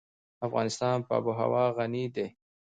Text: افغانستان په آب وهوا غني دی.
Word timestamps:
افغانستان 0.47 0.97
په 1.05 1.11
آب 1.17 1.23
وهوا 1.27 1.65
غني 1.77 2.05
دی. 2.15 2.27